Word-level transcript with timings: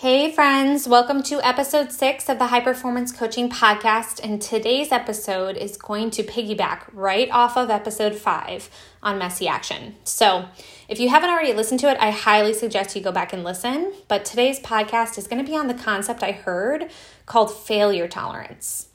Hey, 0.00 0.32
friends, 0.32 0.88
welcome 0.88 1.22
to 1.24 1.46
episode 1.46 1.92
six 1.92 2.30
of 2.30 2.38
the 2.38 2.46
High 2.46 2.62
Performance 2.62 3.12
Coaching 3.12 3.50
Podcast. 3.50 4.18
And 4.24 4.40
today's 4.40 4.92
episode 4.92 5.58
is 5.58 5.76
going 5.76 6.10
to 6.12 6.22
piggyback 6.22 6.84
right 6.94 7.28
off 7.30 7.54
of 7.58 7.68
episode 7.68 8.14
five 8.14 8.70
on 9.02 9.18
messy 9.18 9.46
action. 9.46 9.96
So, 10.04 10.46
if 10.88 10.98
you 10.98 11.10
haven't 11.10 11.28
already 11.28 11.52
listened 11.52 11.80
to 11.80 11.90
it, 11.90 11.98
I 12.00 12.12
highly 12.12 12.54
suggest 12.54 12.96
you 12.96 13.02
go 13.02 13.12
back 13.12 13.34
and 13.34 13.44
listen. 13.44 13.92
But 14.08 14.24
today's 14.24 14.58
podcast 14.58 15.18
is 15.18 15.26
going 15.26 15.44
to 15.44 15.50
be 15.50 15.54
on 15.54 15.66
the 15.66 15.74
concept 15.74 16.22
I 16.22 16.32
heard 16.32 16.90
called 17.26 17.54
failure 17.54 18.08
tolerance. 18.08 18.88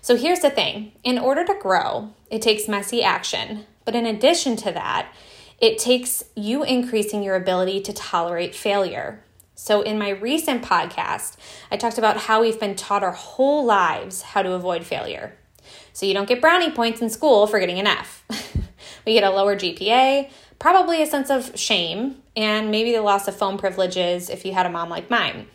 So, 0.00 0.14
here's 0.14 0.42
the 0.42 0.50
thing 0.50 0.92
in 1.02 1.18
order 1.18 1.44
to 1.44 1.58
grow, 1.60 2.10
it 2.30 2.40
takes 2.40 2.68
messy 2.68 3.02
action. 3.02 3.66
But 3.84 3.96
in 3.96 4.06
addition 4.06 4.54
to 4.58 4.70
that, 4.70 5.12
it 5.58 5.78
takes 5.78 6.22
you 6.36 6.62
increasing 6.62 7.24
your 7.24 7.34
ability 7.34 7.80
to 7.80 7.92
tolerate 7.92 8.54
failure. 8.54 9.24
So, 9.62 9.82
in 9.82 9.96
my 9.96 10.08
recent 10.08 10.64
podcast, 10.64 11.36
I 11.70 11.76
talked 11.76 11.96
about 11.96 12.16
how 12.16 12.40
we've 12.40 12.58
been 12.58 12.74
taught 12.74 13.04
our 13.04 13.12
whole 13.12 13.64
lives 13.64 14.22
how 14.22 14.42
to 14.42 14.54
avoid 14.54 14.84
failure. 14.84 15.36
So, 15.92 16.04
you 16.04 16.14
don't 16.14 16.26
get 16.26 16.40
brownie 16.40 16.72
points 16.72 17.00
in 17.00 17.08
school 17.08 17.46
for 17.46 17.60
getting 17.60 17.78
an 17.78 17.86
F. 17.86 18.24
we 19.06 19.12
get 19.12 19.22
a 19.22 19.30
lower 19.30 19.54
GPA, 19.54 20.32
probably 20.58 21.00
a 21.00 21.06
sense 21.06 21.30
of 21.30 21.56
shame, 21.56 22.16
and 22.34 22.72
maybe 22.72 22.90
the 22.90 23.02
loss 23.02 23.28
of 23.28 23.36
phone 23.36 23.56
privileges 23.56 24.30
if 24.30 24.44
you 24.44 24.52
had 24.52 24.66
a 24.66 24.68
mom 24.68 24.88
like 24.88 25.08
mine. 25.08 25.46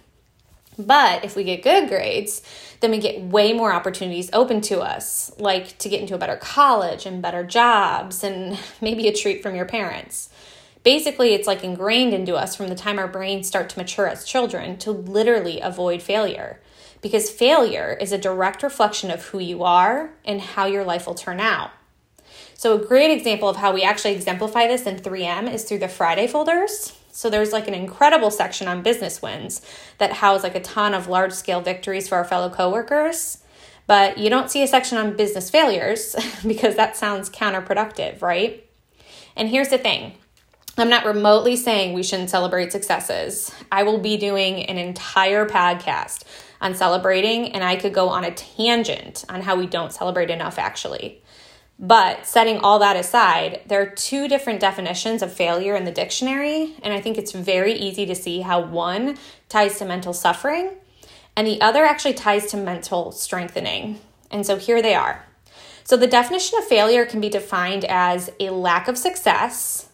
But 0.79 1.25
if 1.25 1.35
we 1.35 1.43
get 1.43 1.61
good 1.61 1.89
grades, 1.89 2.41
then 2.79 2.91
we 2.91 2.99
get 2.99 3.19
way 3.19 3.51
more 3.51 3.73
opportunities 3.73 4.29
open 4.31 4.61
to 4.61 4.79
us, 4.79 5.33
like 5.37 5.77
to 5.79 5.89
get 5.89 5.99
into 5.99 6.15
a 6.15 6.17
better 6.17 6.37
college 6.37 7.05
and 7.05 7.21
better 7.21 7.43
jobs, 7.43 8.23
and 8.23 8.57
maybe 8.81 9.09
a 9.09 9.13
treat 9.13 9.43
from 9.43 9.53
your 9.53 9.65
parents 9.65 10.29
basically 10.87 11.33
it's 11.33 11.47
like 11.47 11.65
ingrained 11.65 12.13
into 12.13 12.33
us 12.33 12.55
from 12.55 12.69
the 12.69 12.75
time 12.75 12.97
our 12.97 13.09
brains 13.09 13.45
start 13.45 13.67
to 13.67 13.77
mature 13.77 14.07
as 14.07 14.23
children 14.23 14.77
to 14.77 14.89
literally 14.89 15.59
avoid 15.59 16.01
failure 16.01 16.61
because 17.01 17.29
failure 17.29 17.97
is 17.99 18.13
a 18.13 18.17
direct 18.17 18.63
reflection 18.63 19.11
of 19.11 19.25
who 19.25 19.37
you 19.37 19.65
are 19.65 20.11
and 20.23 20.39
how 20.39 20.65
your 20.65 20.85
life 20.85 21.05
will 21.05 21.13
turn 21.13 21.41
out. 21.41 21.71
So, 22.53 22.73
a 22.73 22.85
great 22.85 23.11
example 23.11 23.49
of 23.49 23.57
how 23.57 23.73
we 23.73 23.83
actually 23.83 24.13
exemplify 24.13 24.65
this 24.65 24.87
in 24.87 24.95
3M 24.95 25.53
is 25.53 25.65
through 25.65 25.79
the 25.79 25.89
Friday 25.89 26.25
folders. 26.25 26.97
So, 27.11 27.29
there's 27.29 27.51
like 27.51 27.67
an 27.67 27.73
incredible 27.73 28.31
section 28.31 28.69
on 28.69 28.81
business 28.81 29.21
wins 29.21 29.61
that 29.97 30.13
house 30.13 30.41
like 30.41 30.55
a 30.55 30.61
ton 30.61 30.93
of 30.93 31.09
large 31.09 31.33
scale 31.33 31.59
victories 31.59 32.07
for 32.07 32.15
our 32.15 32.23
fellow 32.23 32.49
coworkers. 32.49 33.39
But 33.87 34.17
you 34.17 34.29
don't 34.29 34.49
see 34.49 34.63
a 34.63 34.67
section 34.67 34.97
on 34.97 35.17
business 35.17 35.49
failures 35.49 36.15
because 36.47 36.77
that 36.77 36.95
sounds 36.95 37.29
counterproductive, 37.29 38.21
right? 38.21 38.65
And 39.35 39.49
here's 39.49 39.67
the 39.67 39.77
thing 39.77 40.13
I'm 40.79 40.89
not 40.89 41.05
remotely 41.05 41.55
saying 41.55 41.93
we 41.93 42.03
shouldn't 42.03 42.29
celebrate 42.29 42.71
successes. 42.71 43.51
I 43.71 43.83
will 43.83 43.97
be 43.97 44.17
doing 44.17 44.63
an 44.63 44.77
entire 44.77 45.47
podcast 45.47 46.23
on 46.61 46.75
celebrating, 46.75 47.53
and 47.53 47.63
I 47.63 47.75
could 47.75 47.93
go 47.93 48.09
on 48.09 48.23
a 48.23 48.33
tangent 48.33 49.25
on 49.27 49.41
how 49.41 49.55
we 49.55 49.65
don't 49.65 49.91
celebrate 49.91 50.29
enough, 50.29 50.59
actually. 50.59 51.23
But 51.79 52.25
setting 52.25 52.59
all 52.59 52.79
that 52.79 52.95
aside, 52.95 53.61
there 53.67 53.81
are 53.81 53.89
two 53.89 54.27
different 54.27 54.59
definitions 54.59 55.21
of 55.21 55.33
failure 55.33 55.75
in 55.75 55.85
the 55.85 55.91
dictionary, 55.91 56.75
and 56.83 56.93
I 56.93 57.01
think 57.01 57.17
it's 57.17 57.31
very 57.31 57.73
easy 57.73 58.05
to 58.05 58.15
see 58.15 58.41
how 58.41 58.61
one 58.61 59.17
ties 59.49 59.79
to 59.79 59.85
mental 59.85 60.13
suffering 60.13 60.71
and 61.37 61.45
the 61.45 61.61
other 61.61 61.85
actually 61.85 62.15
ties 62.15 62.47
to 62.47 62.57
mental 62.57 63.11
strengthening. 63.11 64.01
And 64.31 64.45
so 64.45 64.57
here 64.57 64.81
they 64.81 64.95
are. 64.95 65.23
So 65.83 65.95
the 65.95 66.07
definition 66.07 66.57
of 66.57 66.65
failure 66.65 67.05
can 67.05 67.21
be 67.21 67.29
defined 67.29 67.85
as 67.85 68.31
a 68.39 68.49
lack 68.49 68.87
of 68.87 68.97
success 68.97 69.87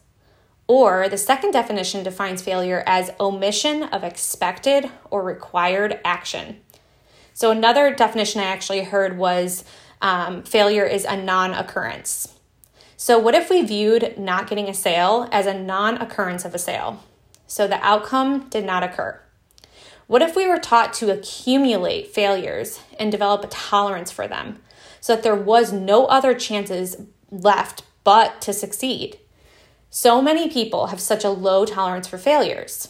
or 0.67 1.09
the 1.09 1.17
second 1.17 1.52
definition 1.52 2.03
defines 2.03 2.42
failure 2.42 2.83
as 2.86 3.11
omission 3.19 3.83
of 3.83 4.03
expected 4.03 4.89
or 5.09 5.23
required 5.23 6.00
action. 6.05 6.61
So 7.33 7.52
another 7.52 7.94
definition 7.94 8.42
I 8.42 8.45
actually 8.45 8.83
heard 8.83 9.17
was 9.17 9.64
um, 10.02 10.44
failure 10.44 10.86
is 10.86 11.05
a 11.05 11.17
non 11.17 11.53
occurrence. 11.53 12.33
So, 12.98 13.17
what 13.17 13.36
if 13.36 13.49
we 13.49 13.64
viewed 13.64 14.17
not 14.17 14.48
getting 14.48 14.70
a 14.70 14.73
sale 14.73 15.27
as 15.32 15.45
a 15.45 15.54
non 15.54 15.98
occurrence 15.98 16.45
of 16.45 16.54
a 16.54 16.60
sale? 16.60 17.04
So, 17.48 17.67
the 17.67 17.83
outcome 17.86 18.49
did 18.49 18.66
not 18.66 18.83
occur. 18.83 19.20
What 20.08 20.21
if 20.21 20.36
we 20.36 20.48
were 20.48 20.60
taught 20.60 20.93
to 20.95 21.11
accumulate 21.11 22.14
failures 22.14 22.82
and 22.99 23.11
develop 23.11 23.43
a 23.43 23.48
tolerance 23.48 24.11
for 24.11 24.27
them 24.27 24.61
so 24.99 25.16
that 25.16 25.23
there 25.23 25.36
was 25.36 25.71
no 25.71 26.05
other 26.05 26.33
chances 26.33 26.98
left 27.32 27.83
but 28.04 28.42
to 28.42 28.54
succeed? 28.54 29.17
So 29.95 30.23
many 30.23 30.49
people 30.49 30.87
have 30.87 30.99
such 30.99 31.23
a 31.23 31.30
low 31.30 31.65
tolerance 31.65 32.08
for 32.08 32.17
failures 32.17 32.89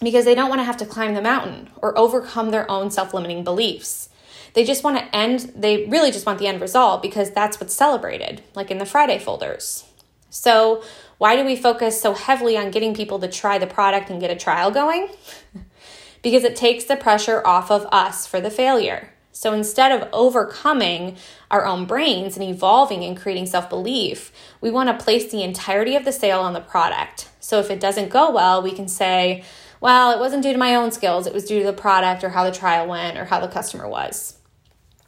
because 0.00 0.24
they 0.24 0.36
don't 0.36 0.48
want 0.48 0.60
to 0.60 0.64
have 0.64 0.76
to 0.76 0.86
climb 0.86 1.14
the 1.14 1.20
mountain 1.20 1.68
or 1.82 1.98
overcome 1.98 2.52
their 2.52 2.70
own 2.70 2.92
self 2.92 3.12
limiting 3.12 3.42
beliefs. 3.42 4.08
They 4.54 4.62
just 4.62 4.84
want 4.84 4.98
to 4.98 5.16
end, 5.16 5.52
they 5.56 5.86
really 5.86 6.12
just 6.12 6.26
want 6.26 6.38
the 6.38 6.46
end 6.46 6.60
result 6.60 7.02
because 7.02 7.32
that's 7.32 7.58
what's 7.58 7.74
celebrated, 7.74 8.44
like 8.54 8.70
in 8.70 8.78
the 8.78 8.86
Friday 8.86 9.18
folders. 9.18 9.84
So, 10.30 10.84
why 11.18 11.34
do 11.34 11.44
we 11.44 11.56
focus 11.56 12.00
so 12.00 12.14
heavily 12.14 12.56
on 12.56 12.70
getting 12.70 12.94
people 12.94 13.18
to 13.18 13.26
try 13.26 13.58
the 13.58 13.66
product 13.66 14.08
and 14.08 14.20
get 14.20 14.30
a 14.30 14.36
trial 14.36 14.70
going? 14.70 15.08
because 16.22 16.44
it 16.44 16.54
takes 16.54 16.84
the 16.84 16.94
pressure 16.94 17.44
off 17.44 17.68
of 17.68 17.84
us 17.90 18.28
for 18.28 18.40
the 18.40 18.48
failure. 18.48 19.12
So 19.38 19.52
instead 19.52 19.92
of 19.92 20.08
overcoming 20.12 21.16
our 21.48 21.64
own 21.64 21.84
brains 21.84 22.36
and 22.36 22.44
evolving 22.44 23.04
and 23.04 23.16
creating 23.16 23.46
self 23.46 23.70
belief, 23.70 24.32
we 24.60 24.68
want 24.68 24.88
to 24.88 25.04
place 25.04 25.30
the 25.30 25.44
entirety 25.44 25.94
of 25.94 26.04
the 26.04 26.10
sale 26.10 26.40
on 26.40 26.54
the 26.54 26.60
product. 26.60 27.28
So 27.38 27.60
if 27.60 27.70
it 27.70 27.78
doesn't 27.78 28.08
go 28.08 28.32
well, 28.32 28.60
we 28.60 28.72
can 28.72 28.88
say, 28.88 29.44
well, 29.80 30.10
it 30.10 30.18
wasn't 30.18 30.42
due 30.42 30.52
to 30.52 30.58
my 30.58 30.74
own 30.74 30.90
skills, 30.90 31.28
it 31.28 31.32
was 31.32 31.44
due 31.44 31.60
to 31.60 31.66
the 31.66 31.72
product 31.72 32.24
or 32.24 32.30
how 32.30 32.42
the 32.42 32.50
trial 32.50 32.88
went 32.88 33.16
or 33.16 33.26
how 33.26 33.38
the 33.38 33.46
customer 33.46 33.86
was. 33.86 34.36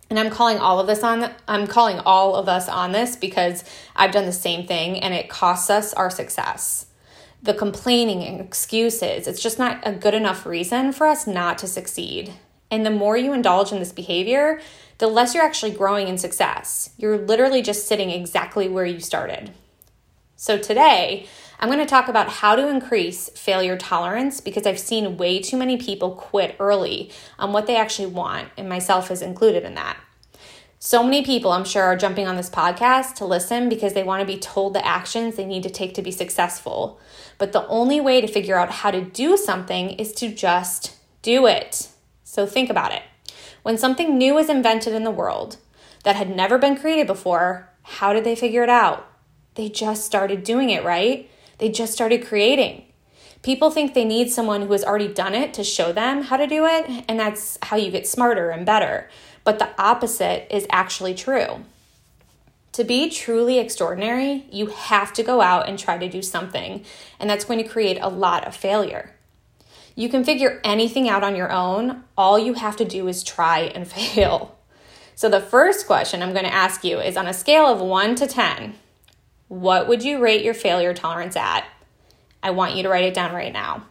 And 0.09 0.17
I'm 0.17 0.31
calling 0.31 0.59
all 0.59 0.79
of 0.79 0.87
this 0.87 1.03
on 1.03 1.29
I'm 1.49 1.67
calling 1.67 1.99
all 1.99 2.37
of 2.37 2.49
us 2.49 2.69
on 2.69 2.93
this 2.93 3.17
because 3.17 3.65
I've 3.97 4.13
done 4.13 4.27
the 4.27 4.33
same 4.33 4.65
thing 4.65 5.01
and 5.01 5.13
it 5.13 5.29
costs 5.29 5.71
us 5.71 5.93
our 5.93 6.09
success. 6.09 6.87
The 7.43 7.53
complaining 7.53 8.23
and 8.23 8.41
excuses, 8.41 9.27
it's 9.27 9.43
just 9.43 9.59
not 9.59 9.81
a 9.83 9.91
good 9.91 10.15
enough 10.15 10.47
reason 10.47 10.93
for 10.93 11.09
us 11.09 11.27
not 11.27 11.59
to 11.59 11.67
succeed. 11.67 12.35
And 12.71 12.87
the 12.87 12.91
more 12.91 13.17
you 13.17 13.33
indulge 13.33 13.73
in 13.73 13.79
this 13.79 13.93
behavior, 13.93 14.61
the 14.99 15.07
less 15.07 15.35
you're 15.35 15.45
actually 15.45 15.73
growing 15.73 16.09
in 16.09 16.19
success. 16.19 16.91
You're 16.97 17.19
literally 17.19 17.63
just 17.63 17.89
sitting 17.89 18.11
exactly 18.11 18.69
where 18.69 18.85
you 18.85 19.01
started. 19.01 19.53
So, 20.37 20.57
today, 20.57 21.27
I'm 21.59 21.69
going 21.69 21.81
to 21.81 21.87
talk 21.87 22.09
about 22.09 22.31
how 22.31 22.57
to 22.57 22.69
increase 22.69 23.29
failure 23.31 23.77
tolerance 23.77 24.41
because 24.41 24.67
I've 24.67 24.79
seen 24.79 25.19
way 25.19 25.41
too 25.41 25.59
many 25.59 25.77
people 25.77 26.13
quit 26.13 26.57
early 26.59 27.11
on 27.39 27.53
what 27.53 27.67
they 27.67 27.77
actually 27.77 28.07
want, 28.07 28.49
and 28.57 28.67
myself 28.67 29.11
is 29.11 29.21
included 29.21 29.65
in 29.65 29.75
that. 29.75 29.99
So 30.79 31.03
many 31.03 31.23
people, 31.23 31.53
I'm 31.53 31.67
sure, 31.67 31.83
are 31.83 31.97
jumping 31.97 32.27
on 32.27 32.37
this 32.37 32.49
podcast 32.49 33.17
to 33.17 33.27
listen 33.27 33.69
because 33.69 33.93
they 33.93 34.03
want 34.03 34.21
to 34.21 34.27
be 34.27 34.39
told 34.39 34.73
the 34.73 34.87
actions 34.87 35.37
they 35.37 35.45
need 35.45 35.63
to 35.65 35.71
take 35.71 35.93
to 35.95 36.03
be 36.03 36.11
successful. 36.11 36.99
But 37.37 37.53
the 37.53 37.67
only 37.69 38.01
way 38.01 38.23
to 38.23 38.27
figure 38.27 38.57
out 38.57 38.71
how 38.71 38.91
to 38.91 39.03
do 39.03 39.37
something 39.37 39.91
is 39.91 40.13
to 40.15 40.33
just 40.33 40.97
do 41.21 41.47
it. 41.47 41.89
So 42.31 42.47
think 42.47 42.71
about 42.71 42.93
it. 42.93 43.03
When 43.65 43.77
something 43.77 44.17
new 44.17 44.39
is 44.39 44.49
invented 44.49 44.95
in 44.95 45.03
the 45.03 45.11
world 45.11 45.57
that 46.05 46.15
had 46.15 46.35
never 46.35 46.59
been 46.59 46.77
created 46.77 47.09
before, 47.09 47.69
how 47.83 48.13
did 48.13 48.23
they 48.23 48.37
figure 48.37 48.63
it 48.63 48.69
out? 48.69 49.05
They 49.57 49.69
just 49.69 50.07
started 50.07 50.45
doing 50.45 50.71
it, 50.71 50.85
right? 50.85 51.29
They 51.59 51.71
just 51.71 51.93
started 51.93 52.25
creating. 52.25 52.85
People 53.43 53.73
think 53.73 53.95
they 53.95 54.05
need 54.05 54.31
someone 54.31 54.63
who 54.63 54.73
has 54.73 54.85
already 54.85 55.13
done 55.13 55.35
it 55.35 55.53
to 55.55 55.65
show 55.65 55.93
them 55.93 56.23
how 56.23 56.37
to 56.37 56.47
do 56.47 56.65
it, 56.67 57.05
and 57.09 57.19
that's 57.19 57.59
how 57.65 57.77
you 57.77 57.91
get 57.91 58.07
smarter 58.07 58.51
and 58.51 58.65
better. 58.65 59.11
But 59.43 59.59
the 59.59 59.71
opposite 59.77 60.47
is 60.55 60.69
actually 60.71 61.15
true. 61.15 61.65
To 62.75 62.85
be 62.85 63.11
truly 63.11 63.59
extraordinary, 63.59 64.47
you 64.53 64.67
have 64.67 65.13
to 65.15 65.25
go 65.25 65.41
out 65.41 65.69
and 65.69 65.77
try 65.77 65.99
to 65.99 66.09
do 66.09 66.23
something, 66.23 66.85
and 67.19 67.29
that's 67.29 67.45
going 67.45 67.61
to 67.61 67.69
create 67.69 67.99
a 68.01 68.09
lot 68.09 68.47
of 68.47 68.55
failure. 68.55 69.17
You 70.01 70.09
can 70.09 70.25
figure 70.25 70.63
anything 70.65 71.11
out 71.11 71.23
on 71.23 71.37
your 71.37 71.53
own. 71.53 72.05
All 72.17 72.39
you 72.39 72.55
have 72.55 72.75
to 72.77 72.87
do 72.87 73.07
is 73.07 73.23
try 73.23 73.59
and 73.59 73.87
fail. 73.93 74.57
So, 75.15 75.29
the 75.29 75.43
first 75.43 75.87
question 75.87 76.23
I'm 76.23 76.33
going 76.33 76.47
to 76.47 76.55
ask 76.55 76.83
you 76.85 76.99
is 77.01 77.19
on 77.19 77.27
a 77.27 77.35
scale 77.35 77.67
of 77.67 77.83
1 77.83 78.15
to 78.15 78.27
10, 78.27 78.77
what 79.49 79.89
would 79.89 80.03
you 80.03 80.19
rate 80.19 80.43
your 80.43 80.55
failure 80.55 80.95
tolerance 80.95 81.37
at? 81.37 81.67
I 82.43 82.51
want 82.51 82.77
you 82.77 82.83
to 82.83 82.89
write 82.89 83.05
it 83.05 83.13
down 83.13 83.35
right 83.35 83.53
now. 83.53 83.85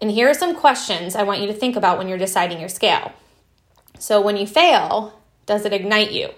And 0.00 0.12
here 0.12 0.30
are 0.30 0.34
some 0.34 0.54
questions 0.54 1.16
I 1.16 1.24
want 1.24 1.40
you 1.40 1.48
to 1.48 1.54
think 1.54 1.74
about 1.74 1.98
when 1.98 2.06
you're 2.06 2.16
deciding 2.16 2.60
your 2.60 2.68
scale. 2.68 3.12
So, 3.98 4.20
when 4.20 4.36
you 4.36 4.46
fail, 4.46 5.20
does 5.44 5.64
it 5.64 5.72
ignite 5.72 6.12
you? 6.12 6.28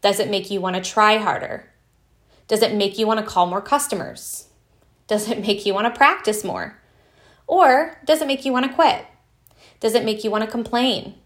Does 0.00 0.20
it 0.20 0.30
make 0.30 0.48
you 0.48 0.60
want 0.60 0.76
to 0.76 0.90
try 0.90 1.16
harder? 1.16 1.68
Does 2.46 2.62
it 2.62 2.72
make 2.72 2.98
you 2.98 3.08
want 3.08 3.18
to 3.18 3.26
call 3.26 3.46
more 3.46 3.60
customers? 3.60 4.46
Does 5.08 5.28
it 5.28 5.40
make 5.40 5.66
you 5.66 5.74
want 5.74 5.92
to 5.92 5.98
practice 5.98 6.44
more? 6.44 6.79
Or 7.50 7.98
does 8.04 8.22
it 8.22 8.28
make 8.28 8.44
you 8.44 8.52
want 8.52 8.66
to 8.66 8.72
quit? 8.72 9.04
Does 9.80 9.96
it 9.96 10.04
make 10.04 10.22
you 10.22 10.30
want 10.30 10.44
to 10.44 10.50
complain? 10.50 11.16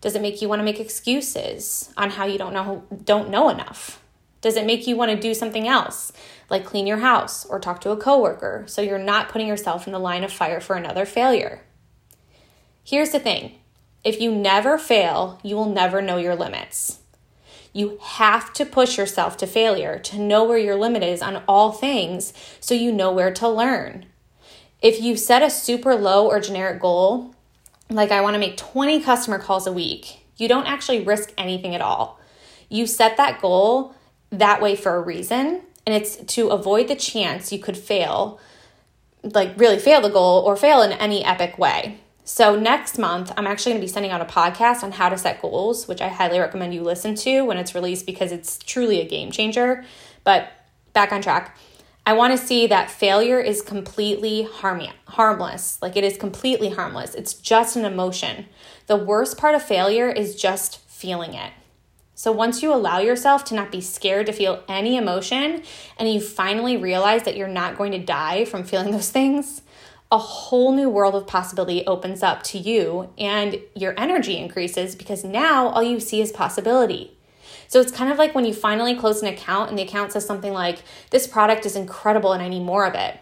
Does 0.00 0.16
it 0.16 0.22
make 0.22 0.42
you 0.42 0.48
want 0.48 0.58
to 0.58 0.64
make 0.64 0.80
excuses 0.80 1.92
on 1.96 2.10
how 2.10 2.24
you 2.24 2.36
don't 2.36 2.52
know 2.52 2.82
don't 3.04 3.30
know 3.30 3.48
enough? 3.48 4.02
Does 4.40 4.56
it 4.56 4.66
make 4.66 4.88
you 4.88 4.96
want 4.96 5.12
to 5.12 5.16
do 5.16 5.34
something 5.34 5.68
else, 5.68 6.12
like 6.50 6.64
clean 6.64 6.88
your 6.88 6.98
house 6.98 7.46
or 7.46 7.60
talk 7.60 7.80
to 7.82 7.92
a 7.92 7.96
coworker, 7.96 8.64
so 8.66 8.82
you're 8.82 8.98
not 8.98 9.28
putting 9.28 9.46
yourself 9.46 9.86
in 9.86 9.92
the 9.92 10.00
line 10.00 10.24
of 10.24 10.32
fire 10.32 10.58
for 10.58 10.74
another 10.74 11.06
failure? 11.06 11.60
Here's 12.82 13.10
the 13.10 13.20
thing 13.20 13.52
if 14.02 14.20
you 14.20 14.34
never 14.34 14.78
fail, 14.78 15.38
you 15.44 15.54
will 15.54 15.72
never 15.72 16.02
know 16.02 16.16
your 16.16 16.34
limits. 16.34 16.98
You 17.72 18.00
have 18.02 18.52
to 18.54 18.66
push 18.66 18.98
yourself 18.98 19.36
to 19.36 19.46
failure 19.46 20.00
to 20.00 20.18
know 20.18 20.42
where 20.42 20.58
your 20.58 20.74
limit 20.74 21.04
is 21.04 21.22
on 21.22 21.44
all 21.46 21.70
things 21.70 22.32
so 22.58 22.74
you 22.74 22.90
know 22.90 23.12
where 23.12 23.32
to 23.34 23.48
learn. 23.48 24.06
If 24.80 25.00
you 25.00 25.16
set 25.16 25.42
a 25.42 25.50
super 25.50 25.94
low 25.96 26.28
or 26.28 26.40
generic 26.40 26.80
goal, 26.80 27.34
like 27.90 28.12
I 28.12 28.20
want 28.20 28.34
to 28.34 28.40
make 28.40 28.56
20 28.56 29.00
customer 29.00 29.38
calls 29.38 29.66
a 29.66 29.72
week, 29.72 30.24
you 30.36 30.48
don't 30.48 30.66
actually 30.66 31.00
risk 31.00 31.32
anything 31.36 31.74
at 31.74 31.80
all. 31.80 32.20
You 32.68 32.86
set 32.86 33.16
that 33.16 33.40
goal 33.40 33.94
that 34.30 34.62
way 34.62 34.76
for 34.76 34.94
a 34.94 35.00
reason, 35.00 35.62
and 35.86 35.94
it's 35.94 36.16
to 36.16 36.48
avoid 36.48 36.86
the 36.86 36.94
chance 36.94 37.52
you 37.52 37.58
could 37.58 37.76
fail, 37.76 38.38
like 39.22 39.58
really 39.58 39.78
fail 39.78 40.00
the 40.00 40.10
goal 40.10 40.42
or 40.42 40.56
fail 40.56 40.82
in 40.82 40.92
any 40.92 41.24
epic 41.24 41.58
way. 41.58 41.98
So, 42.24 42.56
next 42.56 42.98
month, 42.98 43.32
I'm 43.38 43.46
actually 43.46 43.72
going 43.72 43.80
to 43.80 43.86
be 43.86 43.90
sending 43.90 44.12
out 44.12 44.20
a 44.20 44.26
podcast 44.26 44.82
on 44.82 44.92
how 44.92 45.08
to 45.08 45.16
set 45.16 45.40
goals, 45.40 45.88
which 45.88 46.02
I 46.02 46.08
highly 46.08 46.38
recommend 46.38 46.74
you 46.74 46.82
listen 46.82 47.14
to 47.16 47.40
when 47.40 47.56
it's 47.56 47.74
released 47.74 48.04
because 48.04 48.32
it's 48.32 48.58
truly 48.58 49.00
a 49.00 49.08
game 49.08 49.30
changer. 49.30 49.82
But 50.24 50.52
back 50.92 51.10
on 51.10 51.22
track, 51.22 51.56
I 52.08 52.14
want 52.14 52.32
to 52.32 52.46
see 52.46 52.66
that 52.68 52.90
failure 52.90 53.38
is 53.38 53.60
completely 53.60 54.44
harm- 54.44 54.80
harmless. 55.08 55.76
Like 55.82 55.94
it 55.94 56.04
is 56.04 56.16
completely 56.16 56.70
harmless. 56.70 57.14
It's 57.14 57.34
just 57.34 57.76
an 57.76 57.84
emotion. 57.84 58.46
The 58.86 58.96
worst 58.96 59.36
part 59.36 59.54
of 59.54 59.62
failure 59.62 60.08
is 60.08 60.34
just 60.34 60.78
feeling 60.88 61.34
it. 61.34 61.52
So 62.14 62.32
once 62.32 62.62
you 62.62 62.72
allow 62.72 62.98
yourself 62.98 63.44
to 63.44 63.54
not 63.54 63.70
be 63.70 63.82
scared 63.82 64.24
to 64.24 64.32
feel 64.32 64.64
any 64.68 64.96
emotion 64.96 65.62
and 65.98 66.10
you 66.10 66.18
finally 66.22 66.78
realize 66.78 67.24
that 67.24 67.36
you're 67.36 67.46
not 67.46 67.76
going 67.76 67.92
to 67.92 67.98
die 67.98 68.46
from 68.46 68.64
feeling 68.64 68.90
those 68.90 69.10
things, 69.10 69.60
a 70.10 70.16
whole 70.16 70.72
new 70.72 70.88
world 70.88 71.14
of 71.14 71.26
possibility 71.26 71.84
opens 71.86 72.22
up 72.22 72.42
to 72.44 72.56
you 72.56 73.12
and 73.18 73.60
your 73.74 73.92
energy 74.00 74.38
increases 74.38 74.96
because 74.96 75.24
now 75.24 75.66
all 75.68 75.82
you 75.82 76.00
see 76.00 76.22
is 76.22 76.32
possibility. 76.32 77.17
So 77.68 77.80
it's 77.80 77.92
kind 77.92 78.10
of 78.10 78.18
like 78.18 78.34
when 78.34 78.46
you 78.46 78.54
finally 78.54 78.96
close 78.96 79.22
an 79.22 79.28
account 79.28 79.70
and 79.70 79.78
the 79.78 79.82
account 79.82 80.12
says 80.12 80.26
something 80.26 80.52
like, 80.52 80.82
This 81.10 81.26
product 81.26 81.64
is 81.64 81.76
incredible 81.76 82.32
and 82.32 82.42
I 82.42 82.48
need 82.48 82.64
more 82.64 82.86
of 82.86 82.94
it. 82.94 83.20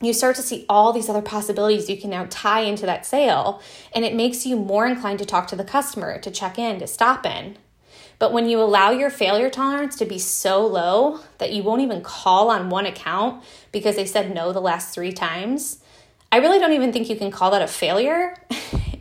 You 0.00 0.12
start 0.12 0.36
to 0.36 0.42
see 0.42 0.66
all 0.68 0.92
these 0.92 1.08
other 1.08 1.22
possibilities 1.22 1.88
you 1.88 1.96
can 1.96 2.10
now 2.10 2.26
tie 2.28 2.60
into 2.60 2.84
that 2.84 3.06
sale, 3.06 3.62
and 3.94 4.04
it 4.04 4.14
makes 4.14 4.44
you 4.44 4.56
more 4.56 4.86
inclined 4.86 5.18
to 5.20 5.24
talk 5.24 5.46
to 5.48 5.56
the 5.56 5.64
customer, 5.64 6.18
to 6.18 6.30
check 6.30 6.58
in, 6.58 6.78
to 6.80 6.86
stop 6.86 7.24
in. 7.24 7.56
But 8.18 8.32
when 8.32 8.48
you 8.48 8.60
allow 8.60 8.90
your 8.90 9.08
failure 9.08 9.48
tolerance 9.48 9.96
to 9.96 10.04
be 10.04 10.18
so 10.18 10.66
low 10.66 11.20
that 11.38 11.52
you 11.52 11.62
won't 11.62 11.82
even 11.82 12.02
call 12.02 12.50
on 12.50 12.68
one 12.68 12.84
account 12.84 13.42
because 13.72 13.96
they 13.96 14.06
said 14.06 14.34
no 14.34 14.52
the 14.52 14.60
last 14.60 14.94
three 14.94 15.12
times, 15.12 15.78
I 16.30 16.38
really 16.38 16.58
don't 16.58 16.72
even 16.72 16.92
think 16.92 17.08
you 17.08 17.16
can 17.16 17.30
call 17.30 17.50
that 17.52 17.62
a 17.62 17.66
failure. 17.66 18.34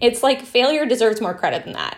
it's 0.02 0.24
like 0.24 0.42
failure 0.42 0.86
deserves 0.86 1.20
more 1.20 1.34
credit 1.34 1.64
than 1.64 1.74
that. 1.74 1.98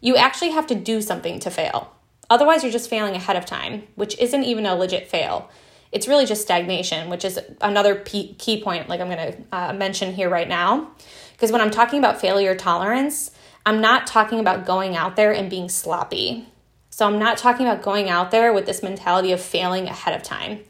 You 0.00 0.16
actually 0.16 0.50
have 0.50 0.66
to 0.68 0.74
do 0.74 1.02
something 1.02 1.40
to 1.40 1.50
fail. 1.50 1.94
Otherwise, 2.30 2.62
you're 2.62 2.72
just 2.72 2.88
failing 2.88 3.16
ahead 3.16 3.36
of 3.36 3.44
time, 3.44 3.82
which 3.96 4.16
isn't 4.18 4.44
even 4.44 4.64
a 4.64 4.76
legit 4.76 5.08
fail. 5.08 5.50
It's 5.92 6.06
really 6.06 6.24
just 6.24 6.42
stagnation, 6.42 7.10
which 7.10 7.24
is 7.24 7.40
another 7.60 7.96
key 7.96 8.62
point, 8.62 8.88
like 8.88 9.00
I'm 9.00 9.10
going 9.10 9.32
to 9.32 9.44
uh, 9.52 9.72
mention 9.72 10.14
here 10.14 10.30
right 10.30 10.48
now. 10.48 10.92
Because 11.32 11.50
when 11.50 11.60
I'm 11.60 11.72
talking 11.72 11.98
about 11.98 12.20
failure 12.20 12.54
tolerance, 12.54 13.32
I'm 13.66 13.80
not 13.80 14.06
talking 14.06 14.38
about 14.38 14.64
going 14.64 14.96
out 14.96 15.16
there 15.16 15.32
and 15.32 15.50
being 15.50 15.68
sloppy. 15.68 16.46
So 16.90 17.06
I'm 17.06 17.18
not 17.18 17.38
talking 17.38 17.66
about 17.66 17.82
going 17.82 18.08
out 18.08 18.30
there 18.30 18.52
with 18.52 18.66
this 18.66 18.82
mentality 18.82 19.32
of 19.32 19.40
failing 19.40 19.86
ahead 19.86 20.14
of 20.14 20.22
time. 20.22 20.60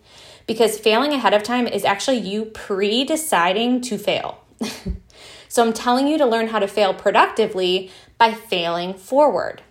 Because 0.46 0.78
failing 0.78 1.12
ahead 1.12 1.34
of 1.34 1.42
time 1.42 1.66
is 1.66 1.84
actually 1.84 2.18
you 2.18 2.46
pre 2.46 3.04
deciding 3.04 3.82
to 3.82 3.98
fail. 3.98 4.42
so 5.48 5.66
I'm 5.66 5.72
telling 5.72 6.08
you 6.08 6.16
to 6.18 6.26
learn 6.26 6.48
how 6.48 6.58
to 6.58 6.66
fail 6.66 6.94
productively 6.94 7.90
by 8.16 8.32
failing 8.32 8.94
forward. 8.94 9.62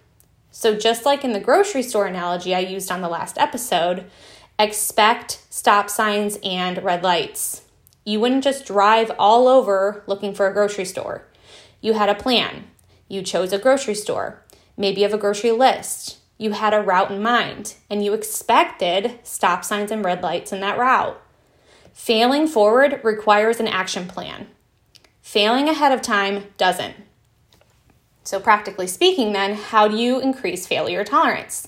So, 0.51 0.75
just 0.75 1.05
like 1.05 1.23
in 1.23 1.33
the 1.33 1.39
grocery 1.39 1.83
store 1.83 2.07
analogy 2.07 2.55
I 2.55 2.59
used 2.59 2.91
on 2.91 3.01
the 3.01 3.09
last 3.09 3.37
episode, 3.37 4.09
expect 4.57 5.43
stop 5.49 5.89
signs 5.89 6.37
and 6.43 6.83
red 6.83 7.03
lights. 7.03 7.63
You 8.03 8.19
wouldn't 8.19 8.43
just 8.43 8.65
drive 8.65 9.11
all 9.19 9.47
over 9.47 10.03
looking 10.07 10.33
for 10.33 10.47
a 10.47 10.53
grocery 10.53 10.85
store. 10.85 11.27
You 11.81 11.93
had 11.93 12.09
a 12.09 12.15
plan. 12.15 12.65
You 13.07 13.21
chose 13.21 13.53
a 13.53 13.59
grocery 13.59 13.95
store. 13.95 14.43
Maybe 14.75 15.01
you 15.01 15.07
have 15.07 15.13
a 15.13 15.21
grocery 15.21 15.51
list. 15.51 16.17
You 16.37 16.53
had 16.53 16.73
a 16.73 16.81
route 16.81 17.11
in 17.11 17.21
mind, 17.21 17.75
and 17.89 18.03
you 18.03 18.13
expected 18.13 19.19
stop 19.23 19.63
signs 19.65 19.91
and 19.91 20.03
red 20.03 20.23
lights 20.23 20.51
in 20.51 20.61
that 20.61 20.77
route. 20.77 21.21
Failing 21.93 22.47
forward 22.47 23.01
requires 23.03 23.59
an 23.59 23.67
action 23.67 24.07
plan. 24.07 24.47
Failing 25.21 25.67
ahead 25.67 25.91
of 25.91 26.01
time 26.01 26.45
doesn't. 26.57 26.95
So, 28.23 28.39
practically 28.39 28.87
speaking, 28.87 29.33
then, 29.33 29.55
how 29.55 29.87
do 29.87 29.97
you 29.97 30.19
increase 30.19 30.67
failure 30.67 31.03
tolerance? 31.03 31.67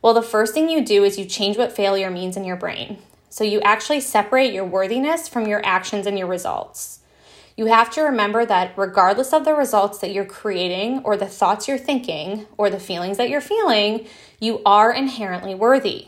Well, 0.00 0.14
the 0.14 0.22
first 0.22 0.54
thing 0.54 0.68
you 0.68 0.84
do 0.84 1.02
is 1.04 1.18
you 1.18 1.24
change 1.24 1.56
what 1.56 1.74
failure 1.74 2.10
means 2.10 2.36
in 2.36 2.44
your 2.44 2.56
brain. 2.56 2.98
So, 3.30 3.44
you 3.44 3.60
actually 3.62 4.00
separate 4.00 4.52
your 4.52 4.64
worthiness 4.64 5.28
from 5.28 5.46
your 5.46 5.64
actions 5.64 6.06
and 6.06 6.18
your 6.18 6.28
results 6.28 6.98
you 7.58 7.66
have 7.66 7.90
to 7.90 8.02
remember 8.02 8.46
that 8.46 8.72
regardless 8.76 9.32
of 9.32 9.44
the 9.44 9.52
results 9.52 9.98
that 9.98 10.12
you're 10.12 10.24
creating, 10.24 11.00
or 11.00 11.16
the 11.16 11.26
thoughts 11.26 11.66
you're 11.66 11.76
thinking, 11.76 12.46
or 12.56 12.70
the 12.70 12.78
feelings 12.78 13.16
that 13.16 13.28
you're 13.28 13.40
feeling, 13.40 14.06
you 14.38 14.62
are 14.64 14.92
inherently 14.92 15.56
worthy. 15.56 16.06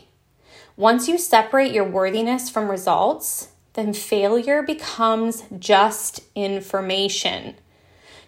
Once 0.77 1.09
you 1.09 1.17
separate 1.17 1.73
your 1.73 1.83
worthiness 1.83 2.49
from 2.49 2.71
results, 2.71 3.49
then 3.73 3.91
failure 3.91 4.63
becomes 4.63 5.43
just 5.59 6.21
information. 6.35 7.55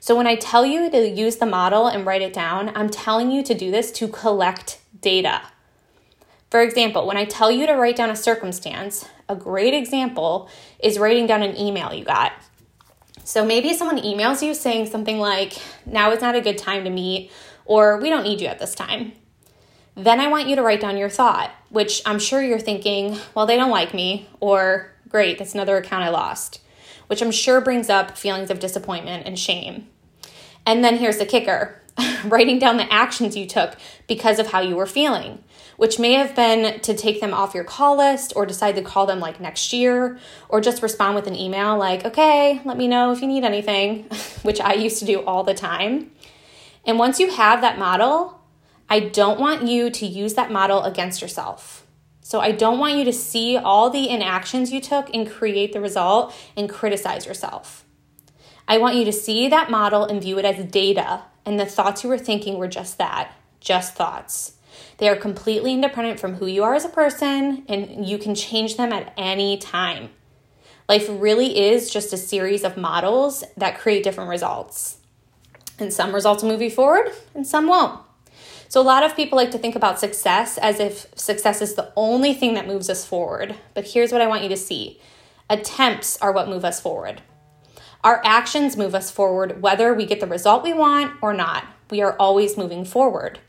So, 0.04 0.18
when 0.18 0.28
I 0.28 0.36
tell 0.36 0.66
you 0.66 0.92
to 0.92 1.10
use 1.10 1.38
the 1.38 1.46
model 1.46 1.88
and 1.88 2.06
write 2.06 2.22
it 2.22 2.34
down, 2.34 2.76
I'm 2.76 2.90
telling 2.90 3.32
you 3.32 3.42
to 3.42 3.54
do 3.54 3.72
this 3.72 3.90
to 3.94 4.10
collect 4.10 4.80
data. 5.00 5.44
For 6.52 6.62
example, 6.62 7.08
when 7.08 7.16
I 7.16 7.24
tell 7.24 7.50
you 7.50 7.66
to 7.68 7.76
write 7.76 7.96
down 7.96 8.10
a 8.10 8.16
circumstance, 8.18 9.06
a 9.30 9.36
great 9.38 9.74
example 9.74 10.50
is 10.80 11.00
writing 11.00 11.26
down 11.26 11.42
an 11.42 11.58
email 11.58 11.94
you 11.94 12.04
got. 12.04 12.34
So 13.24 13.46
maybe 13.46 13.74
someone 13.74 13.98
emails 13.98 14.46
you 14.46 14.54
saying 14.54 14.88
something 14.88 15.20
like, 15.20 15.54
now 15.86 16.12
is 16.12 16.20
not 16.20 16.36
a 16.36 16.42
good 16.42 16.58
time 16.58 16.84
to 16.84 16.90
meet, 16.90 17.32
or 17.64 17.98
we 17.98 18.10
don't 18.10 18.24
need 18.24 18.42
you 18.42 18.48
at 18.48 18.60
this 18.60 18.76
time. 18.76 19.14
Then 19.96 20.20
I 20.20 20.28
want 20.28 20.50
you 20.50 20.58
to 20.58 20.64
write 20.64 20.82
down 20.82 20.98
your 20.98 21.08
thought, 21.08 21.50
which 21.70 22.02
I'm 22.06 22.20
sure 22.20 22.44
you're 22.44 22.60
thinking, 22.60 23.18
well, 23.36 23.46
they 23.46 23.56
don't 23.56 23.72
like 23.72 23.94
me, 23.94 24.28
or 24.42 24.92
great, 25.08 25.38
that's 25.38 25.54
another 25.54 25.78
account 25.78 26.04
I 26.04 26.10
lost, 26.10 26.60
which 27.08 27.22
I'm 27.22 27.32
sure 27.32 27.62
brings 27.62 27.90
up 27.90 28.18
feelings 28.18 28.50
of 28.50 28.60
disappointment 28.60 29.26
and 29.26 29.40
shame. 29.40 29.88
And 30.65 30.83
then 30.83 30.97
here's 30.97 31.18
the 31.18 31.26
kicker 31.26 31.81
writing 32.26 32.59
down 32.59 32.78
the 32.78 32.92
actions 32.92 33.35
you 33.35 33.45
took 33.45 33.76
because 34.07 34.40
of 34.40 34.47
how 34.47 34.61
you 34.61 34.76
were 34.76 34.85
feeling 34.85 35.44
which 35.78 35.99
may 35.99 36.14
have 36.14 36.35
been 36.35 36.80
to 36.81 36.94
take 36.95 37.19
them 37.19 37.33
off 37.33 37.54
your 37.54 37.64
call 37.64 37.97
list 37.97 38.33
or 38.35 38.45
decide 38.45 38.76
to 38.76 38.81
call 38.81 39.06
them 39.06 39.19
like 39.19 39.40
next 39.40 39.73
year 39.73 40.18
or 40.49 40.61
just 40.61 40.81
respond 40.81 41.16
with 41.16 41.28
an 41.28 41.35
email 41.35 41.78
like, 41.78 42.06
okay, 42.06 42.61
let 42.66 42.78
me 42.78 42.88
know 42.88 43.11
if 43.11 43.21
you 43.21 43.28
need 43.28 43.44
anything, 43.44 44.04
which 44.44 44.61
I 44.61 44.73
used 44.73 44.99
to 44.99 45.06
do 45.06 45.21
all 45.21 45.44
the 45.44 45.54
time. 45.54 46.11
And 46.85 46.99
once 46.99 47.19
you 47.19 47.31
have 47.31 47.61
that 47.61 47.80
model, 47.80 48.40
I 48.90 48.99
don't 48.99 49.40
want 49.40 49.68
you 49.68 49.90
to 49.90 50.06
use 50.06 50.35
that 50.35 50.52
model 50.52 50.83
against 50.83 51.21
yourself. 51.21 51.85
So 52.21 52.40
I 52.40 52.52
don't 52.52 52.80
want 52.80 52.95
you 52.95 53.04
to 53.06 53.14
see 53.14 53.57
all 53.57 53.90
the 53.90 54.09
inactions 54.09 54.71
you 54.71 54.80
took 54.80 55.14
and 55.14 55.30
create 55.30 55.73
the 55.73 55.81
result 55.81 56.33
and 56.56 56.69
criticize 56.69 57.26
yourself. 57.26 57.82
I 58.68 58.78
want 58.78 58.96
you 58.96 59.06
to 59.06 59.12
see 59.12 59.48
that 59.50 59.70
model 59.70 60.06
and 60.06 60.22
view 60.22 60.40
it 60.40 60.46
as 60.46 60.64
data, 60.66 61.24
and 61.46 61.60
the 61.60 61.66
thoughts 61.66 62.04
you 62.04 62.10
were 62.10 62.18
thinking 62.18 62.58
were 62.58 62.68
just 62.68 62.98
that, 62.98 63.34
just 63.60 63.96
thoughts. 63.96 64.54
They 64.98 65.10
are 65.10 65.16
completely 65.16 65.74
independent 65.74 66.20
from 66.20 66.36
who 66.36 66.46
you 66.46 66.64
are 66.64 66.74
as 66.74 66.86
a 66.86 66.90
person, 66.90 67.66
and 67.68 68.08
you 68.08 68.18
can 68.18 68.36
change 68.36 68.78
them 68.78 68.94
at 68.94 69.14
any 69.18 69.58
time. 69.58 70.10
Life 70.88 71.08
really 71.10 71.58
is 71.58 71.90
just 71.90 72.14
a 72.14 72.18
series 72.18 72.64
of 72.64 72.78
models 72.78 73.44
that 73.58 73.80
create 73.80 74.04
different 74.04 74.30
results. 74.30 74.98
And 75.80 75.94
some 75.94 76.14
results 76.14 76.44
will 76.44 76.52
move 76.52 76.62
you 76.62 76.70
forward, 76.70 77.12
and 77.34 77.46
some 77.48 77.68
won't. 77.68 78.00
So, 78.70 78.82
a 78.82 78.84
lot 78.84 79.04
of 79.04 79.16
people 79.16 79.38
like 79.38 79.52
to 79.52 79.60
think 79.60 79.76
about 79.76 80.00
success 80.00 80.58
as 80.58 80.80
if 80.80 81.08
success 81.16 81.62
is 81.62 81.76
the 81.76 81.94
only 81.96 82.34
thing 82.34 82.56
that 82.56 82.68
moves 82.68 82.90
us 82.90 83.06
forward. 83.06 83.56
But 83.74 83.88
here's 83.88 84.12
what 84.12 84.22
I 84.22 84.28
want 84.28 84.44
you 84.44 84.50
to 84.50 84.58
see 84.58 85.00
attempts 85.50 86.18
are 86.18 86.32
what 86.32 86.50
move 86.50 86.66
us 86.66 86.82
forward. 86.82 87.22
Our 88.04 88.22
actions 88.26 88.76
move 88.76 88.94
us 88.94 89.10
forward 89.10 89.62
whether 89.62 89.94
we 89.94 90.06
get 90.06 90.19
the 90.19 90.28
result 90.28 90.64
we 90.64 90.74
want 90.74 91.14
or 91.22 91.33
not. 91.33 91.66
We 91.90 92.02
are 92.02 92.18
always 92.18 92.57
moving 92.57 92.83
forward. 92.83 93.40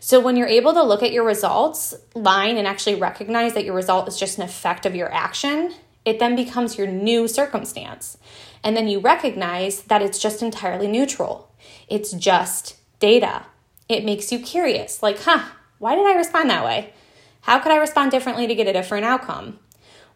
So 0.00 0.18
when 0.18 0.36
you're 0.36 0.48
able 0.48 0.72
to 0.72 0.82
look 0.82 1.02
at 1.02 1.12
your 1.12 1.24
results 1.24 1.94
line 2.14 2.56
and 2.56 2.66
actually 2.66 2.96
recognize 2.96 3.54
that 3.54 3.64
your 3.64 3.74
result 3.74 4.08
is 4.08 4.18
just 4.18 4.38
an 4.38 4.44
effect 4.44 4.84
of 4.84 4.96
your 4.96 5.12
action, 5.12 5.74
it 6.04 6.18
then 6.18 6.34
becomes 6.34 6.76
your 6.76 6.86
new 6.86 7.28
circumstance. 7.28 8.18
And 8.64 8.76
then 8.76 8.88
you 8.88 8.98
recognize 8.98 9.82
that 9.82 10.02
it's 10.02 10.18
just 10.18 10.42
entirely 10.42 10.88
neutral. 10.88 11.52
It's 11.86 12.12
just 12.12 12.76
data. 12.98 13.44
It 13.88 14.04
makes 14.04 14.32
you 14.32 14.38
curious, 14.38 15.02
like, 15.02 15.22
huh, 15.22 15.44
why 15.78 15.94
did 15.94 16.06
I 16.06 16.14
respond 16.14 16.50
that 16.50 16.64
way? 16.64 16.94
How 17.42 17.58
could 17.58 17.72
I 17.72 17.76
respond 17.76 18.10
differently 18.10 18.46
to 18.46 18.54
get 18.54 18.66
a 18.66 18.72
different 18.72 19.04
outcome? 19.04 19.58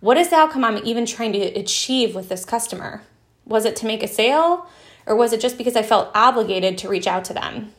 What 0.00 0.16
is 0.16 0.30
the 0.30 0.36
outcome 0.36 0.64
I'm 0.64 0.84
even 0.84 1.06
trying 1.06 1.32
to 1.32 1.38
achieve 1.38 2.14
with 2.14 2.28
this 2.28 2.44
customer? 2.44 3.02
Was 3.46 3.64
it 3.64 3.76
to 3.76 3.86
make 3.86 4.02
a 4.02 4.08
sale? 4.08 4.66
Or 5.06 5.16
was 5.16 5.32
it 5.32 5.40
just 5.40 5.58
because 5.58 5.76
I 5.76 5.82
felt 5.82 6.10
obligated 6.14 6.78
to 6.78 6.88
reach 6.88 7.06
out 7.06 7.24
to 7.26 7.34
them? 7.34 7.72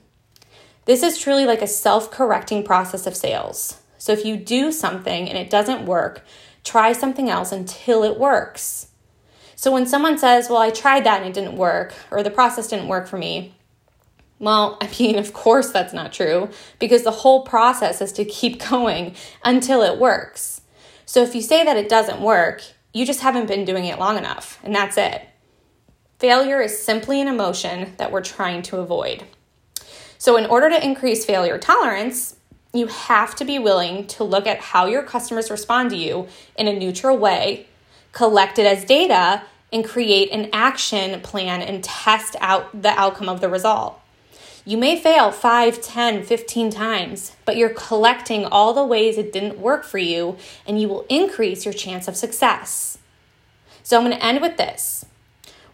This 0.85 1.01
is 1.01 1.17
truly 1.17 1.45
like 1.45 1.61
a 1.61 1.67
self 1.67 2.11
correcting 2.11 2.63
process 2.63 3.07
of 3.07 3.15
sales. 3.15 3.81
So 3.97 4.11
if 4.11 4.23
you 4.23 4.37
do 4.37 4.71
something 4.71 5.27
and 5.27 5.37
it 5.37 5.49
doesn't 5.49 5.85
work, 5.85 6.23
try 6.63 6.93
something 6.93 7.29
else 7.29 7.51
until 7.51 8.03
it 8.03 8.19
works. 8.19 8.89
So 9.55 9.71
when 9.71 9.87
someone 9.87 10.17
says, 10.17 10.49
Well, 10.49 10.59
I 10.59 10.69
tried 10.69 11.05
that 11.05 11.21
and 11.21 11.29
it 11.29 11.33
didn't 11.33 11.57
work, 11.57 11.93
or 12.11 12.21
the 12.21 12.29
process 12.29 12.67
didn't 12.67 12.87
work 12.87 13.07
for 13.07 13.17
me, 13.17 13.55
well, 14.37 14.77
I 14.81 14.89
mean, 14.99 15.17
of 15.17 15.33
course 15.33 15.71
that's 15.71 15.93
not 15.93 16.13
true 16.13 16.49
because 16.77 17.03
the 17.03 17.11
whole 17.11 17.43
process 17.43 18.01
is 18.01 18.11
to 18.13 18.25
keep 18.25 18.59
going 18.69 19.15
until 19.43 19.81
it 19.81 19.99
works. 19.99 20.61
So 21.07 21.23
if 21.23 21.35
you 21.35 21.41
say 21.41 21.63
that 21.63 21.77
it 21.77 21.89
doesn't 21.89 22.21
work, 22.21 22.63
you 22.93 23.05
just 23.05 23.21
haven't 23.21 23.47
been 23.47 23.65
doing 23.65 23.85
it 23.85 23.99
long 23.99 24.17
enough, 24.17 24.59
and 24.63 24.73
that's 24.73 24.97
it. 24.97 25.27
Failure 26.25 26.59
is 26.59 26.81
simply 26.81 27.21
an 27.21 27.27
emotion 27.27 27.93
that 27.97 28.11
we're 28.11 28.23
trying 28.23 28.63
to 28.63 28.77
avoid. 28.77 29.25
So, 30.17 30.37
in 30.37 30.47
order 30.47 30.71
to 30.71 30.83
increase 30.83 31.23
failure 31.23 31.59
tolerance, 31.59 32.35
you 32.73 32.87
have 32.87 33.35
to 33.35 33.45
be 33.45 33.59
willing 33.59 34.07
to 34.07 34.23
look 34.23 34.47
at 34.47 34.59
how 34.59 34.87
your 34.87 35.03
customers 35.03 35.51
respond 35.51 35.91
to 35.91 35.95
you 35.95 36.27
in 36.55 36.67
a 36.67 36.73
neutral 36.73 37.15
way, 37.15 37.67
collect 38.11 38.57
it 38.57 38.65
as 38.65 38.85
data, 38.85 39.43
and 39.71 39.85
create 39.85 40.31
an 40.31 40.49
action 40.51 41.21
plan 41.21 41.61
and 41.61 41.83
test 41.83 42.35
out 42.39 42.81
the 42.81 42.99
outcome 42.99 43.29
of 43.29 43.39
the 43.39 43.47
result. 43.47 44.01
You 44.65 44.79
may 44.79 44.99
fail 44.99 45.29
5, 45.31 45.79
10, 45.79 46.23
15 46.23 46.71
times, 46.71 47.33
but 47.45 47.55
you're 47.55 47.69
collecting 47.69 48.45
all 48.45 48.73
the 48.73 48.83
ways 48.83 49.19
it 49.19 49.31
didn't 49.31 49.59
work 49.59 49.83
for 49.83 49.99
you, 49.99 50.37
and 50.65 50.81
you 50.81 50.87
will 50.87 51.05
increase 51.07 51.65
your 51.65 51.73
chance 51.75 52.07
of 52.07 52.17
success. 52.17 52.97
So, 53.83 53.95
I'm 53.95 54.05
going 54.05 54.17
to 54.17 54.25
end 54.25 54.41
with 54.41 54.57
this. 54.57 55.05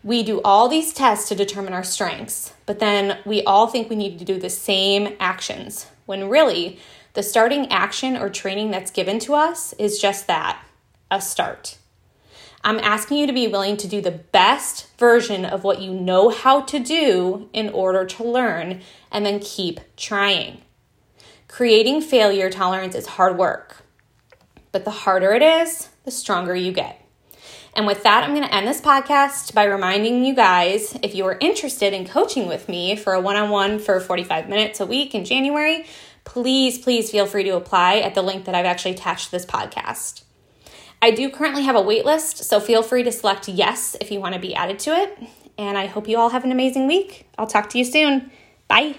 We 0.04 0.24
do 0.24 0.42
all 0.42 0.68
these 0.68 0.94
tests 0.94 1.30
to 1.30 1.36
determine 1.36 1.74
our 1.74 1.84
strengths, 1.84 2.54
but 2.66 2.80
then 2.80 3.20
we 3.24 3.44
all 3.44 3.68
think 3.68 3.90
we 3.90 3.96
need 3.96 4.18
to 4.18 4.26
do 4.26 4.40
the 4.40 4.50
same 4.50 5.16
actions, 5.20 5.86
when 6.08 6.28
really, 6.28 6.80
the 7.14 7.22
starting 7.22 7.72
action 7.72 8.18
or 8.18 8.30
training 8.30 8.72
that's 8.72 8.90
given 8.90 9.20
to 9.20 9.36
us 9.36 9.74
is 9.74 10.00
just 10.00 10.26
that 10.28 10.64
a 11.12 11.22
start. 11.22 11.78
I'm 12.64 12.80
asking 12.80 13.18
you 13.18 13.28
to 13.28 13.34
be 13.34 13.48
willing 13.48 13.78
to 13.78 13.88
do 13.88 14.02
the 14.02 14.12
best 14.12 14.88
version 14.98 15.46
of 15.46 15.64
what 15.64 15.82
you 15.82 15.94
know 15.94 16.30
how 16.30 16.62
to 16.62 16.80
do 16.80 17.50
in 17.54 17.70
order 17.70 18.06
to 18.06 18.24
learn 18.24 18.82
and 19.12 19.26
then 19.26 19.40
keep 19.40 19.80
trying. 19.98 20.62
Creating 21.48 22.02
failure 22.02 22.50
tolerance 22.50 22.96
is 22.96 23.06
hard 23.06 23.38
work, 23.38 23.84
but 24.72 24.86
the 24.86 24.92
harder 24.92 25.34
it 25.34 25.42
is, 25.42 25.90
the 26.06 26.12
stronger 26.12 26.56
you 26.56 26.72
get. 26.72 27.01
And 27.74 27.88
with 27.88 28.04
that, 28.04 28.24
I'm 28.24 28.36
going 28.36 28.48
to 28.48 28.54
end 28.54 28.68
this 28.68 28.82
podcast 28.82 29.54
by 29.54 29.64
reminding 29.64 30.26
you 30.26 30.36
guys 30.36 30.98
if 31.02 31.16
you 31.16 31.26
are 31.26 31.38
interested 31.40 31.94
in 31.94 32.06
coaching 32.06 32.48
with 32.48 32.68
me 32.68 32.96
for 32.96 33.14
a 33.14 33.22
one 33.22 33.38
on 33.38 33.50
one 33.50 33.80
for 33.80 34.00
45 34.00 34.50
minutes 34.50 34.80
a 34.80 34.86
week 34.86 35.16
in 35.16 35.24
January, 35.24 35.86
please, 36.26 36.78
please 36.78 37.10
feel 37.10 37.26
free 37.26 37.44
to 37.44 37.56
apply 37.56 38.00
at 38.00 38.14
the 38.14 38.22
link 38.22 38.46
that 38.46 38.56
I've 38.56 38.66
actually 38.66 38.92
attached 38.92 39.26
to 39.26 39.32
this 39.32 39.46
podcast. 39.46 40.24
I 41.02 41.12
do 41.12 41.30
currently 41.30 41.64
have 41.64 41.76
a 41.76 41.82
wait 41.82 42.06
list, 42.06 42.44
so 42.44 42.60
feel 42.60 42.84
free 42.84 43.04
to 43.04 43.12
select 43.12 43.48
yes 43.48 43.96
if 44.02 44.12
you 44.12 44.20
want 44.20 44.36
to 44.36 44.42
be 44.42 44.54
added 44.54 44.78
to 44.80 44.92
it. 44.92 45.18
And 45.58 45.78
I 45.78 45.88
hope 45.88 46.08
you 46.08 46.18
all 46.18 46.30
have 46.30 46.44
an 46.44 46.52
amazing 46.52 46.88
week. 46.88 47.28
I'll 47.38 47.48
talk 47.48 47.70
to 47.72 47.78
you 47.78 47.86
soon. 47.86 48.32
Bye. 48.68 48.96